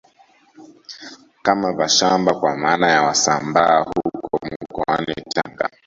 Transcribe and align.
Kama 1.41 1.71
Vashamba 1.73 2.33
kwa 2.33 2.57
maana 2.57 2.91
ya 2.91 3.01
Wasambaa 3.03 3.79
huko 3.83 4.47
mkoani 4.71 5.15
Tanga 5.35 5.69